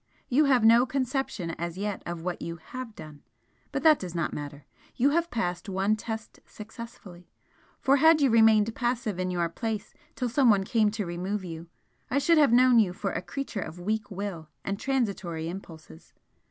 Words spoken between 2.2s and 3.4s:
what you HAVE done!